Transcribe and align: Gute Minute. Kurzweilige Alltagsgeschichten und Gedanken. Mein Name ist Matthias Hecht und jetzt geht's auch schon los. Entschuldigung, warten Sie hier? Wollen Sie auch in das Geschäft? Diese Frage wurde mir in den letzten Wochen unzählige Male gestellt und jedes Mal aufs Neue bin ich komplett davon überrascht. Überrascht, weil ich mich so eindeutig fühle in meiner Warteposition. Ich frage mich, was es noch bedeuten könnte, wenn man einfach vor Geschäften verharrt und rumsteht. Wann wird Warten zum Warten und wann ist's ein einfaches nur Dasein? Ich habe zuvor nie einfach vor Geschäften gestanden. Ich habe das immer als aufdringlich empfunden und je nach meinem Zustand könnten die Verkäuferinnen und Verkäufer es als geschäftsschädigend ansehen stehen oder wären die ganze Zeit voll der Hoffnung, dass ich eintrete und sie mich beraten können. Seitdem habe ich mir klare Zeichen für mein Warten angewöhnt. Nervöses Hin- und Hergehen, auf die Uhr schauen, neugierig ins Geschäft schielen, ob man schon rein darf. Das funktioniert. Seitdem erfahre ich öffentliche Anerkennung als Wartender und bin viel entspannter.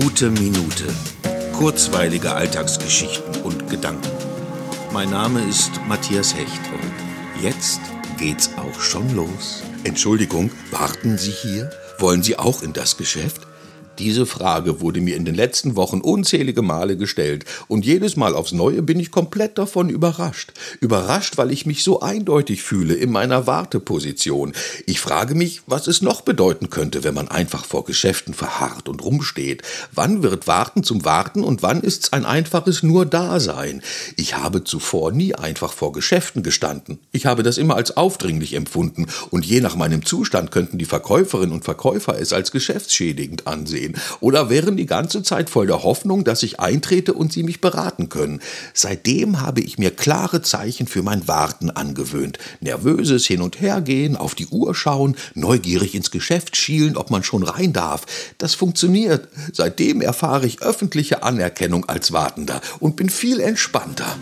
Gute 0.00 0.28
Minute. 0.28 0.92
Kurzweilige 1.52 2.32
Alltagsgeschichten 2.34 3.42
und 3.42 3.70
Gedanken. 3.70 4.10
Mein 4.92 5.10
Name 5.10 5.40
ist 5.48 5.70
Matthias 5.86 6.34
Hecht 6.34 6.60
und 6.72 7.40
jetzt 7.44 7.80
geht's 8.18 8.50
auch 8.56 8.80
schon 8.80 9.14
los. 9.14 9.62
Entschuldigung, 9.84 10.50
warten 10.72 11.16
Sie 11.16 11.30
hier? 11.30 11.70
Wollen 12.00 12.24
Sie 12.24 12.36
auch 12.36 12.64
in 12.64 12.72
das 12.72 12.96
Geschäft? 12.96 13.46
Diese 13.98 14.26
Frage 14.26 14.80
wurde 14.80 15.00
mir 15.00 15.14
in 15.14 15.24
den 15.24 15.36
letzten 15.36 15.76
Wochen 15.76 16.00
unzählige 16.00 16.62
Male 16.62 16.96
gestellt 16.96 17.44
und 17.68 17.86
jedes 17.86 18.16
Mal 18.16 18.34
aufs 18.34 18.50
Neue 18.50 18.82
bin 18.82 18.98
ich 18.98 19.12
komplett 19.12 19.56
davon 19.56 19.88
überrascht. 19.88 20.52
Überrascht, 20.80 21.36
weil 21.36 21.52
ich 21.52 21.64
mich 21.64 21.84
so 21.84 22.00
eindeutig 22.00 22.62
fühle 22.62 22.94
in 22.94 23.12
meiner 23.12 23.46
Warteposition. 23.46 24.52
Ich 24.86 25.00
frage 25.00 25.36
mich, 25.36 25.62
was 25.66 25.86
es 25.86 26.02
noch 26.02 26.22
bedeuten 26.22 26.70
könnte, 26.70 27.04
wenn 27.04 27.14
man 27.14 27.28
einfach 27.28 27.64
vor 27.64 27.84
Geschäften 27.84 28.34
verharrt 28.34 28.88
und 28.88 29.04
rumsteht. 29.04 29.62
Wann 29.92 30.24
wird 30.24 30.48
Warten 30.48 30.82
zum 30.82 31.04
Warten 31.04 31.44
und 31.44 31.62
wann 31.62 31.80
ist's 31.80 32.12
ein 32.12 32.24
einfaches 32.24 32.82
nur 32.82 33.06
Dasein? 33.06 33.80
Ich 34.16 34.36
habe 34.36 34.64
zuvor 34.64 35.12
nie 35.12 35.36
einfach 35.36 35.72
vor 35.72 35.92
Geschäften 35.92 36.42
gestanden. 36.42 36.98
Ich 37.12 37.26
habe 37.26 37.44
das 37.44 37.58
immer 37.58 37.76
als 37.76 37.96
aufdringlich 37.96 38.54
empfunden 38.54 39.06
und 39.30 39.46
je 39.46 39.60
nach 39.60 39.76
meinem 39.76 40.04
Zustand 40.04 40.50
könnten 40.50 40.78
die 40.78 40.84
Verkäuferinnen 40.84 41.52
und 41.52 41.64
Verkäufer 41.64 42.18
es 42.18 42.32
als 42.32 42.50
geschäftsschädigend 42.50 43.46
ansehen 43.46 43.83
stehen 43.84 43.96
oder 44.20 44.50
wären 44.50 44.76
die 44.76 44.86
ganze 44.86 45.22
Zeit 45.22 45.50
voll 45.50 45.66
der 45.66 45.82
Hoffnung, 45.82 46.24
dass 46.24 46.42
ich 46.42 46.60
eintrete 46.60 47.12
und 47.12 47.32
sie 47.32 47.42
mich 47.42 47.60
beraten 47.60 48.08
können. 48.08 48.40
Seitdem 48.72 49.40
habe 49.40 49.60
ich 49.60 49.78
mir 49.78 49.90
klare 49.90 50.42
Zeichen 50.42 50.86
für 50.86 51.02
mein 51.02 51.26
Warten 51.28 51.70
angewöhnt. 51.70 52.38
Nervöses 52.60 53.26
Hin- 53.26 53.42
und 53.42 53.60
Hergehen, 53.60 54.16
auf 54.16 54.34
die 54.34 54.46
Uhr 54.46 54.74
schauen, 54.74 55.16
neugierig 55.34 55.94
ins 55.94 56.10
Geschäft 56.10 56.56
schielen, 56.56 56.96
ob 56.96 57.10
man 57.10 57.22
schon 57.22 57.42
rein 57.42 57.72
darf. 57.72 58.06
Das 58.38 58.54
funktioniert. 58.54 59.28
Seitdem 59.52 60.00
erfahre 60.00 60.46
ich 60.46 60.62
öffentliche 60.62 61.22
Anerkennung 61.22 61.88
als 61.88 62.12
Wartender 62.12 62.60
und 62.80 62.96
bin 62.96 63.08
viel 63.08 63.40
entspannter. 63.40 64.16